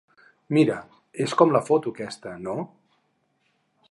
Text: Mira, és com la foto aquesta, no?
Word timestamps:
Mira, 0.57 0.77
és 1.25 1.35
com 1.41 1.53
la 1.57 1.61
foto 1.69 1.95
aquesta, 1.95 2.35
no? 2.49 2.57